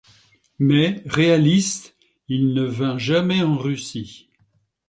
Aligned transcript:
Mais, 0.57 1.03
réaliste, 1.05 1.95
il 2.27 2.55
ne 2.55 2.63
vint 2.63 2.97
jamais 2.97 3.43
en 3.43 3.55
Russie. 3.55 4.27